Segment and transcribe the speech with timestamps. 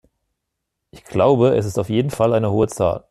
[0.89, 2.99] Ich glaube, es ist auf jeden Fall eine hohe Zahl.